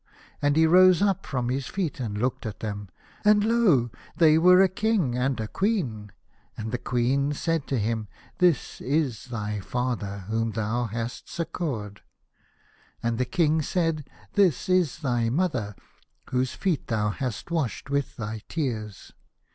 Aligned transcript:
And 0.41 0.55
he 0.55 0.65
rose 0.65 0.99
up 1.03 1.27
from 1.27 1.49
his 1.49 1.67
feet, 1.67 1.99
and 1.99 2.17
looked 2.17 2.47
at 2.47 2.59
them, 2.59 2.89
and 3.23 3.43
lo! 3.43 3.91
they 4.17 4.35
were 4.39 4.63
a 4.63 4.67
King 4.67 5.15
and 5.15 5.39
a 5.39 5.47
Queen. 5.47 6.11
And 6.57 6.71
the 6.71 6.79
Queen 6.79 7.33
said 7.33 7.67
to 7.67 7.77
him," 7.77 8.07
This 8.39 8.81
is 8.81 9.25
thy 9.25 9.59
father 9.59 10.25
whom 10.27 10.53
thou 10.53 10.85
hast 10.85 11.29
succoured." 11.29 12.01
And 13.03 13.19
the 13.19 13.25
King 13.25 13.61
said," 13.61 14.09
This 14.33 14.67
is 14.67 14.97
thy 15.01 15.29
mother, 15.29 15.75
whose 16.31 16.53
feet 16.55 16.87
thou 16.87 17.09
hast 17.11 17.51
washed 17.51 17.91
with 17.91 18.15
thy 18.15 18.41
tears." 18.49 19.13